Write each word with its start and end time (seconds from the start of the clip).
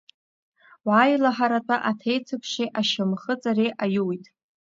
Уааилаҳаратәа 0.87 1.75
аҭеиҭыԥши 1.89 2.73
ашьамхы 2.79 3.33
ҵари 3.41 3.69
аиуит. 3.83 4.25